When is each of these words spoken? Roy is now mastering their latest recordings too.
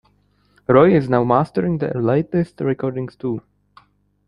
Roy 0.67 0.95
is 0.97 1.09
now 1.09 1.23
mastering 1.23 1.77
their 1.77 1.93
latest 1.93 2.59
recordings 2.61 3.15
too. 3.15 3.39